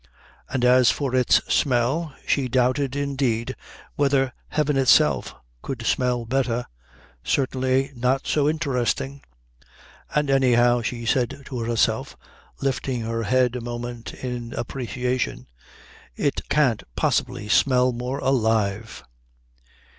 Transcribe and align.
And 0.49 0.65
as 0.65 0.89
for 0.89 1.13
its 1.13 1.35
smell, 1.53 2.15
she 2.25 2.47
doubted, 2.47 2.95
indeed, 2.95 3.55
whether 3.93 4.33
heaven 4.47 4.75
itself 4.75 5.35
could 5.61 5.85
smell 5.85 6.25
better, 6.25 6.65
certainly 7.23 7.91
not 7.95 8.25
so 8.25 8.49
interesting. 8.49 9.21
"And 10.15 10.31
anyhow," 10.31 10.81
she 10.81 11.05
said 11.05 11.43
to 11.45 11.59
herself, 11.59 12.17
lifting 12.61 13.01
her 13.01 13.21
head 13.21 13.55
a 13.55 13.61
moment 13.61 14.15
in 14.15 14.53
appreciation, 14.55 15.45
"it 16.15 16.49
can't 16.49 16.81
possibly 16.95 17.47
smell 17.47 17.91
more 17.93 18.17
alive." 18.17 19.03